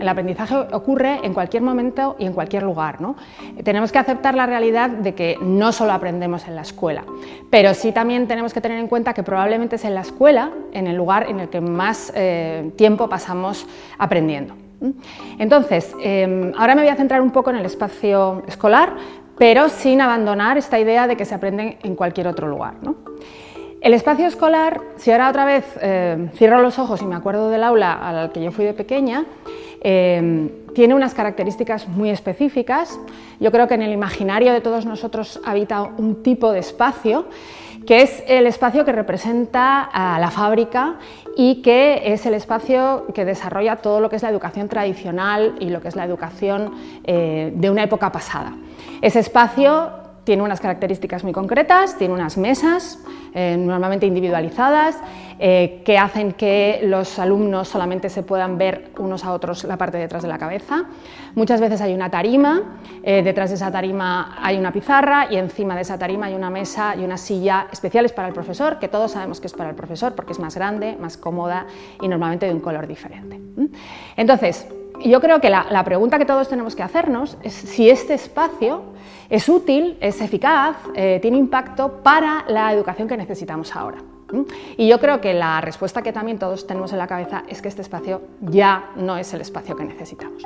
El 0.00 0.08
aprendizaje 0.08 0.56
ocurre 0.72 1.20
en 1.22 1.34
cualquier 1.34 1.62
momento 1.62 2.16
y 2.18 2.26
en 2.26 2.32
cualquier 2.32 2.62
lugar. 2.62 3.00
¿no? 3.00 3.16
Tenemos 3.64 3.92
que 3.92 3.98
aceptar 3.98 4.34
la 4.34 4.46
realidad 4.46 4.90
de 4.90 5.14
que 5.14 5.36
no 5.40 5.72
solo 5.72 5.92
aprendemos 5.92 6.46
en 6.46 6.56
la 6.56 6.62
escuela, 6.62 7.04
pero 7.50 7.74
sí 7.74 7.92
también 7.92 8.26
tenemos 8.26 8.52
que 8.52 8.60
tener 8.60 8.78
en 8.78 8.88
cuenta 8.88 9.14
que 9.14 9.22
probablemente 9.22 9.76
es 9.76 9.84
en 9.84 9.94
la 9.94 10.02
escuela, 10.02 10.50
en 10.72 10.86
el 10.86 10.96
lugar 10.96 11.28
en 11.28 11.40
el 11.40 11.48
que 11.48 11.60
más 11.60 12.12
eh, 12.14 12.72
tiempo 12.76 13.08
pasamos 13.08 13.66
aprendiendo. 13.98 14.54
Entonces, 15.38 15.94
em, 16.02 16.52
ahora 16.56 16.74
me 16.74 16.82
voy 16.82 16.90
a 16.90 16.96
centrar 16.96 17.22
un 17.22 17.30
poco 17.30 17.50
en 17.50 17.56
el 17.56 17.64
espacio 17.64 18.42
escolar, 18.46 18.94
pero 19.38 19.68
sin 19.68 20.00
abandonar 20.00 20.58
esta 20.58 20.78
idea 20.78 21.06
de 21.06 21.16
que 21.16 21.24
se 21.24 21.34
aprende 21.34 21.78
en 21.82 21.94
cualquier 21.94 22.28
otro 22.28 22.46
lugar. 22.48 22.74
El 23.86 23.94
espacio 23.94 24.26
escolar, 24.26 24.80
si 24.96 25.12
ahora 25.12 25.28
otra 25.28 25.44
vez 25.44 25.64
eh, 25.80 26.28
cierro 26.34 26.60
los 26.60 26.76
ojos 26.80 27.02
y 27.02 27.04
me 27.04 27.14
acuerdo 27.14 27.50
del 27.50 27.62
aula 27.62 27.92
al 27.92 28.32
que 28.32 28.42
yo 28.42 28.50
fui 28.50 28.64
de 28.64 28.72
pequeña, 28.72 29.26
eh, 29.80 30.50
tiene 30.74 30.92
unas 30.92 31.14
características 31.14 31.86
muy 31.86 32.10
específicas. 32.10 32.98
Yo 33.38 33.52
creo 33.52 33.68
que 33.68 33.74
en 33.74 33.82
el 33.82 33.92
imaginario 33.92 34.52
de 34.52 34.60
todos 34.60 34.86
nosotros 34.86 35.40
habita 35.44 35.82
un 35.82 36.24
tipo 36.24 36.50
de 36.50 36.58
espacio 36.58 37.26
que 37.86 38.02
es 38.02 38.24
el 38.26 38.48
espacio 38.48 38.84
que 38.84 38.90
representa 38.90 39.82
a 39.82 40.18
la 40.18 40.32
fábrica 40.32 40.96
y 41.36 41.62
que 41.62 42.12
es 42.12 42.26
el 42.26 42.34
espacio 42.34 43.06
que 43.14 43.24
desarrolla 43.24 43.76
todo 43.76 44.00
lo 44.00 44.10
que 44.10 44.16
es 44.16 44.22
la 44.24 44.30
educación 44.30 44.68
tradicional 44.68 45.54
y 45.60 45.70
lo 45.70 45.80
que 45.80 45.86
es 45.86 45.94
la 45.94 46.04
educación 46.04 46.72
eh, 47.04 47.52
de 47.54 47.70
una 47.70 47.84
época 47.84 48.10
pasada. 48.10 48.52
Ese 49.00 49.20
espacio 49.20 50.05
tiene 50.26 50.42
unas 50.42 50.60
características 50.60 51.22
muy 51.22 51.32
concretas, 51.32 51.96
tiene 51.96 52.12
unas 52.12 52.36
mesas 52.36 52.98
eh, 53.32 53.56
normalmente 53.56 54.06
individualizadas 54.06 54.98
eh, 55.38 55.82
que 55.84 55.98
hacen 55.98 56.32
que 56.32 56.80
los 56.82 57.20
alumnos 57.20 57.68
solamente 57.68 58.10
se 58.10 58.24
puedan 58.24 58.58
ver 58.58 58.90
unos 58.98 59.24
a 59.24 59.32
otros 59.32 59.62
la 59.62 59.76
parte 59.76 59.98
de 59.98 60.02
detrás 60.02 60.24
de 60.24 60.28
la 60.28 60.36
cabeza. 60.36 60.86
Muchas 61.36 61.60
veces 61.60 61.80
hay 61.80 61.94
una 61.94 62.10
tarima, 62.10 62.80
eh, 63.04 63.22
detrás 63.22 63.50
de 63.50 63.56
esa 63.56 63.70
tarima 63.70 64.36
hay 64.42 64.58
una 64.58 64.72
pizarra 64.72 65.28
y 65.30 65.36
encima 65.36 65.76
de 65.76 65.82
esa 65.82 65.96
tarima 65.96 66.26
hay 66.26 66.34
una 66.34 66.50
mesa 66.50 66.96
y 66.96 67.04
una 67.04 67.18
silla 67.18 67.68
especiales 67.70 68.12
para 68.12 68.26
el 68.26 68.34
profesor, 68.34 68.80
que 68.80 68.88
todos 68.88 69.12
sabemos 69.12 69.40
que 69.40 69.46
es 69.46 69.52
para 69.52 69.70
el 69.70 69.76
profesor 69.76 70.16
porque 70.16 70.32
es 70.32 70.40
más 70.40 70.56
grande, 70.56 70.96
más 71.00 71.16
cómoda 71.16 71.66
y 72.02 72.08
normalmente 72.08 72.46
de 72.46 72.52
un 72.52 72.60
color 72.60 72.88
diferente. 72.88 73.40
Entonces, 74.16 74.66
yo 75.04 75.20
creo 75.20 75.40
que 75.40 75.50
la, 75.50 75.84
pregunta 75.84 76.18
que 76.18 76.24
todos 76.24 76.48
tenemos 76.48 76.74
que 76.76 76.82
hacernos 76.82 77.36
es 77.42 77.52
si 77.52 77.90
este 77.90 78.14
espacio 78.14 78.82
es 79.28 79.48
útil, 79.48 79.96
es 80.00 80.20
eficaz, 80.20 80.76
eh, 80.94 81.18
tiene 81.20 81.36
impacto 81.36 82.02
para 82.02 82.44
la 82.48 82.72
educación 82.72 83.08
que 83.08 83.16
necesitamos 83.16 83.74
ahora. 83.74 83.98
Y 84.76 84.88
yo 84.88 84.98
creo 84.98 85.20
que 85.20 85.34
la 85.34 85.60
respuesta 85.60 86.02
que 86.02 86.12
también 86.12 86.38
todos 86.38 86.66
tenemos 86.66 86.92
en 86.92 86.98
la 86.98 87.06
cabeza 87.06 87.44
es 87.48 87.62
que 87.62 87.68
este 87.68 87.82
espacio 87.82 88.22
ya 88.40 88.90
no 88.96 89.16
es 89.16 89.32
el 89.34 89.40
espacio 89.40 89.76
que 89.76 89.84
necesitamos. 89.84 90.42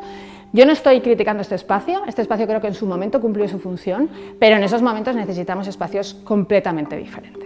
Yo 0.53 0.67
no 0.67 0.73
estoy 0.73 1.01
criticando 1.01 1.43
este 1.43 1.55
espacio, 1.55 2.03
este 2.09 2.23
espacio 2.23 2.47
creo 2.47 2.61
que 2.61 2.67
en 2.67 2.75
su 2.75 2.85
momento 2.85 3.21
cumplió 3.21 3.49
su 3.49 3.61
función, 3.61 4.11
pero 4.41 4.57
en 4.57 4.65
esos 4.65 4.83
momentos 4.83 5.15
necesitamos 5.15 5.69
espacios 5.69 6.15
completamente 6.25 6.97
diferentes. 6.97 7.41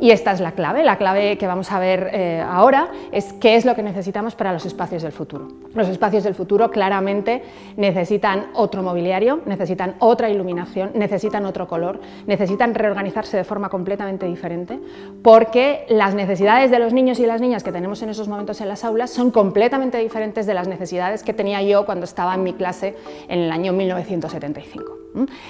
Y 0.00 0.10
esta 0.10 0.32
es 0.32 0.40
la 0.40 0.52
clave, 0.52 0.84
la 0.84 0.98
clave 0.98 1.38
que 1.38 1.46
vamos 1.46 1.72
a 1.72 1.78
ver 1.78 2.10
eh, 2.12 2.44
ahora 2.46 2.90
es 3.12 3.32
qué 3.34 3.56
es 3.56 3.64
lo 3.64 3.74
que 3.74 3.82
necesitamos 3.82 4.34
para 4.34 4.52
los 4.52 4.66
espacios 4.66 5.02
del 5.02 5.12
futuro. 5.12 5.48
Los 5.74 5.88
espacios 5.88 6.24
del 6.24 6.34
futuro 6.34 6.70
claramente 6.70 7.42
necesitan 7.76 8.48
otro 8.52 8.82
mobiliario, 8.82 9.40
necesitan 9.46 9.94
otra 9.98 10.28
iluminación, 10.28 10.90
necesitan 10.94 11.46
otro 11.46 11.66
color, 11.66 12.00
necesitan 12.26 12.74
reorganizarse 12.74 13.38
de 13.38 13.44
forma 13.44 13.70
completamente 13.70 14.26
diferente, 14.26 14.78
porque 15.22 15.86
las 15.88 16.14
necesidades 16.14 16.70
de 16.70 16.78
los 16.78 16.92
niños 16.92 17.18
y 17.18 17.26
las 17.26 17.40
niñas 17.40 17.64
que 17.64 17.72
tenemos 17.72 18.02
en 18.02 18.10
esos 18.10 18.28
momentos 18.28 18.60
en 18.60 18.68
las 18.68 18.84
aulas 18.84 19.10
son 19.10 19.30
completamente 19.30 19.98
diferentes 19.98 20.46
de 20.46 20.54
las 20.54 20.68
necesidades 20.68 21.22
que 21.22 21.32
tenía 21.32 21.62
yo 21.62 21.86
cuando 21.86 22.04
estaba 22.04 22.25
en 22.34 22.42
mi 22.42 22.54
clase 22.54 22.96
en 23.28 23.40
el 23.40 23.52
año 23.52 23.72
1975. 23.72 24.96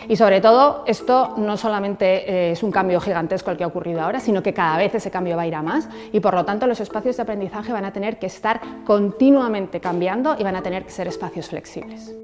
Y 0.09 0.17
sobre 0.17 0.41
todo, 0.41 0.85
esto 0.87 1.35
no 1.39 1.57
solamente 1.57 2.31
eh, 2.31 2.53
es 2.53 2.63
un 2.63 2.71
cambio 2.71 3.01
gigantesco 3.01 3.51
el 3.51 3.57
que 3.57 3.65
ha 3.65 3.67
ocurrido 3.67 4.01
ahora, 4.01 4.21
sino 4.21 4.43
que 4.43 4.55
cada 4.55 4.77
vez 4.79 4.95
ese 4.95 5.11
cambio 5.11 5.37
va 5.37 5.43
a 5.43 5.47
ir 5.47 5.55
a 5.55 5.63
más 5.63 5.89
y 6.13 6.21
por 6.21 6.35
lo 6.35 6.45
tanto 6.45 6.67
los 6.67 6.81
espacios 6.81 7.17
de 7.17 7.23
aprendizaje 7.23 7.73
van 7.73 7.85
a 7.85 7.93
tener 7.93 8.19
que 8.19 8.27
estar 8.27 8.61
continuamente 8.85 9.81
cambiando 9.81 10.37
y 10.39 10.45
van 10.45 10.57
a 10.57 10.63
tener 10.63 10.85
que 10.85 10.91
ser 10.91 11.09
espacios 11.09 11.49
flexibles. 11.49 12.15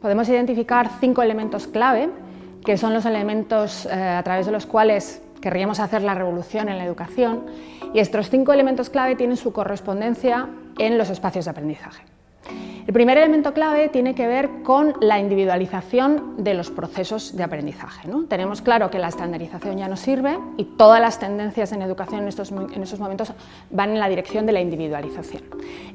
Podemos 0.00 0.28
identificar 0.28 0.88
cinco 1.00 1.22
elementos 1.22 1.66
clave, 1.66 2.10
que 2.64 2.76
son 2.76 2.94
los 2.94 3.04
elementos 3.04 3.86
eh, 3.86 3.92
a 3.92 4.22
través 4.22 4.46
de 4.46 4.52
los 4.52 4.66
cuales 4.66 5.22
querríamos 5.40 5.80
hacer 5.80 6.02
la 6.02 6.14
revolución 6.14 6.68
en 6.68 6.78
la 6.78 6.84
educación, 6.84 7.46
y 7.92 7.98
estos 7.98 8.30
cinco 8.30 8.52
elementos 8.52 8.88
clave 8.90 9.16
tienen 9.16 9.36
su 9.36 9.52
correspondencia 9.52 10.48
en 10.78 10.96
los 10.96 11.10
espacios 11.10 11.44
de 11.44 11.50
aprendizaje. 11.50 12.04
El 12.86 12.92
primer 12.92 13.16
elemento 13.16 13.54
clave 13.54 13.88
tiene 13.88 14.14
que 14.14 14.26
ver 14.26 14.62
con 14.64 14.94
la 15.00 15.20
individualización 15.20 16.34
de 16.38 16.54
los 16.54 16.70
procesos 16.70 17.36
de 17.36 17.44
aprendizaje. 17.44 18.08
¿no? 18.08 18.24
Tenemos 18.24 18.60
claro 18.60 18.90
que 18.90 18.98
la 18.98 19.06
estandarización 19.06 19.78
ya 19.78 19.86
no 19.86 19.96
sirve 19.96 20.36
y 20.56 20.64
todas 20.64 21.00
las 21.00 21.20
tendencias 21.20 21.70
en 21.72 21.82
educación 21.82 22.22
en 22.22 22.28
estos, 22.28 22.50
en 22.50 22.82
esos 22.82 22.98
momentos 22.98 23.32
van 23.70 23.90
en 23.90 24.00
la 24.00 24.08
dirección 24.08 24.46
de 24.46 24.52
la 24.52 24.60
individualización. 24.60 25.44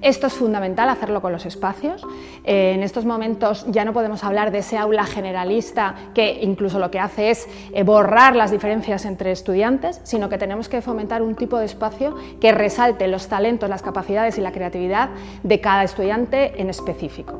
Esto 0.01 0.27
es 0.27 0.33
fundamental 0.33 0.87
hacerlo 0.87 1.21
con 1.21 1.33
los 1.33 1.45
espacios. 1.45 2.05
Eh, 2.45 2.71
en 2.75 2.83
estos 2.83 3.03
momentos 3.03 3.65
ya 3.67 3.83
no 3.83 3.91
podemos 3.91 4.23
hablar 4.23 4.51
de 4.51 4.59
ese 4.59 4.77
aula 4.77 5.05
generalista 5.05 5.95
que 6.13 6.39
incluso 6.41 6.79
lo 6.79 6.89
que 6.89 6.99
hace 6.99 7.31
es 7.31 7.49
eh, 7.73 7.83
borrar 7.83 8.35
las 8.35 8.51
diferencias 8.51 9.03
entre 9.05 9.31
estudiantes, 9.31 9.99
sino 10.03 10.29
que 10.29 10.37
tenemos 10.37 10.69
que 10.69 10.81
fomentar 10.81 11.21
un 11.21 11.35
tipo 11.35 11.57
de 11.57 11.65
espacio 11.65 12.15
que 12.39 12.53
resalte 12.53 13.07
los 13.07 13.27
talentos, 13.27 13.69
las 13.69 13.81
capacidades 13.81 14.37
y 14.37 14.41
la 14.41 14.53
creatividad 14.53 15.09
de 15.43 15.59
cada 15.59 15.83
estudiante 15.83 16.61
en 16.61 16.69
específico. 16.77 17.37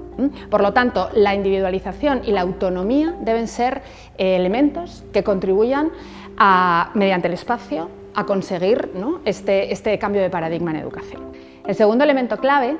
Por 0.49 0.61
lo 0.61 0.73
tanto, 0.73 1.09
la 1.13 1.33
individualización 1.33 2.21
y 2.25 2.31
la 2.31 2.41
autonomía 2.41 3.15
deben 3.21 3.47
ser 3.47 3.81
eh, 4.17 4.35
elementos 4.35 5.03
que 5.13 5.23
contribuyan 5.23 5.91
a, 6.37 6.91
mediante 6.93 7.27
el 7.27 7.33
espacio 7.33 7.89
a 8.13 8.25
conseguir 8.25 8.91
este, 9.25 9.71
este 9.71 9.97
cambio 9.99 10.21
de 10.21 10.29
paradigma 10.29 10.71
en 10.71 10.77
educación. 10.77 11.21
El 11.65 11.75
segundo 11.75 12.03
elemento 12.03 12.37
clave 12.37 12.77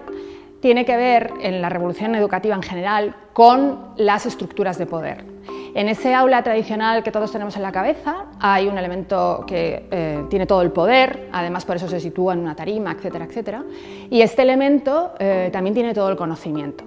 tiene 0.60 0.86
que 0.86 0.98
ver 0.98 1.32
en 1.42 1.62
la 1.62 1.70
revolución 1.70 2.16
educativa 2.16 2.56
en 2.56 2.64
general 2.64 3.16
con 3.34 3.94
las 3.98 4.26
estructuras 4.26 4.78
de 4.78 4.86
poder. 4.86 5.26
En 5.78 5.90
ese 5.90 6.12
aula 6.16 6.42
tradicional 6.42 7.04
que 7.04 7.12
todos 7.12 7.32
tenemos 7.32 7.56
en 7.56 7.62
la 7.62 7.72
cabeza 7.72 8.26
hay 8.40 8.68
un 8.68 8.80
elemento 8.80 9.44
que 9.46 9.88
eh, 9.92 10.24
tiene 10.28 10.48
todo 10.48 10.64
el 10.64 10.72
poder, 10.72 11.30
además 11.32 11.66
por 11.66 11.76
eso 11.76 11.88
se 11.88 12.00
sitúa 12.00 12.34
en 12.34 12.40
una 12.40 12.56
tarima, 12.56 12.94
etcétera, 12.94 13.26
etcétera, 13.26 13.64
y 14.10 14.22
este 14.22 14.42
elemento 14.42 15.14
eh, 15.20 15.52
también 15.54 15.76
tiene 15.76 15.94
todo 15.94 16.10
el 16.10 16.18
conocimiento. 16.18 16.84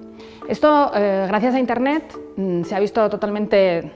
Esto, 0.49 0.91
eh, 0.93 1.25
gracias 1.29 1.55
a 1.55 1.61
Internet, 1.61 2.19
mm, 2.37 2.65
se 2.65 2.75
ha 2.75 2.81
visto 2.81 3.09
totalmente 3.09 3.93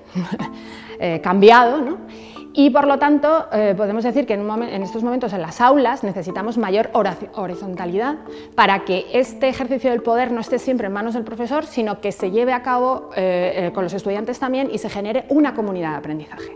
cambiado, 1.25 1.81
¿no? 1.81 1.99
Y 2.57 2.71
por 2.71 2.87
lo 2.87 3.01
tanto, 3.01 3.49
eh, 3.53 3.75
podemos 3.77 4.05
decir 4.05 4.27
que 4.27 4.35
en, 4.35 4.83
estos 4.83 5.03
momentos 5.03 5.33
en 5.33 5.43
las 5.43 5.61
aulas 5.61 6.05
necesitamos 6.05 6.57
mayor 6.57 6.89
horizontalidad 6.93 8.15
para 8.55 8.85
que 8.85 9.07
este 9.13 9.49
ejercicio 9.49 9.91
del 9.91 10.03
poder 10.03 10.31
no 10.31 10.41
esté 10.41 10.61
siempre 10.61 10.87
en 10.87 10.93
manos 10.93 11.15
del 11.15 11.25
profesor, 11.25 11.67
sino 11.67 12.01
que 12.01 12.13
se 12.13 12.31
lleve 12.31 12.53
a 12.53 12.63
cabo 12.63 13.11
eh, 13.17 13.55
eh, 13.57 13.73
con 13.73 13.83
los 13.83 13.93
estudiantes 13.93 14.39
también 14.39 14.71
y 14.73 14.79
se 14.79 14.89
genere 14.89 15.25
una 15.31 15.53
comunidad 15.53 15.91
de 15.91 15.97
aprendizaje. 15.97 16.55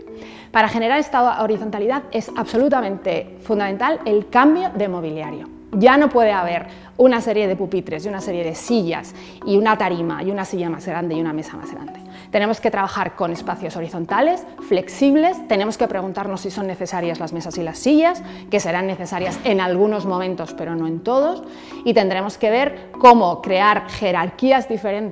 Para 0.51 0.69
generar 0.69 0.99
esta 0.99 1.43
horizontalidad 1.43 2.03
es 2.11 2.31
absolutamente 2.33 3.35
fundamental 3.41 3.99
el 4.05 4.29
cambio 4.29 4.69
de 4.73 4.87
mobiliario. 4.87 5.58
Ya 5.71 5.97
no 5.97 6.09
puede 6.09 6.31
haber 6.31 6.67
una 6.97 7.21
serie 7.21 7.47
de 7.47 7.55
pupitres 7.55 8.05
y 8.05 8.09
una 8.09 8.19
serie 8.19 8.43
de 8.43 8.55
sillas 8.55 9.15
y 9.45 9.57
una 9.57 9.77
tarima 9.77 10.21
y 10.21 10.31
una 10.31 10.43
silla 10.43 10.69
más 10.69 10.85
grande 10.85 11.15
y 11.15 11.21
una 11.21 11.31
mesa 11.31 11.55
más 11.55 11.71
grande. 11.71 11.99
Tenemos 12.31 12.59
que 12.59 12.69
trabajar 12.69 13.15
con 13.15 13.31
espacios 13.31 13.75
horizontales, 13.77 14.45
flexibles, 14.67 15.47
tenemos 15.47 15.77
que 15.77 15.87
preguntarnos 15.87 16.41
si 16.41 16.51
son 16.51 16.67
necesarias 16.67 17.19
las 17.19 17.33
mesas 17.33 17.57
y 17.57 17.63
las 17.63 17.79
sillas, 17.79 18.21
que 18.51 18.59
serán 18.59 18.87
necesarias 18.87 19.39
en 19.45 19.61
algunos 19.61 20.05
momentos 20.05 20.53
pero 20.53 20.75
no 20.75 20.87
en 20.87 20.99
todos, 20.99 21.43
y 21.85 21.93
tendremos 21.93 22.37
que 22.37 22.49
ver 22.49 22.89
cómo 22.99 23.41
crear 23.41 23.89
jerarquías 23.89 24.67
diferentes 24.67 25.09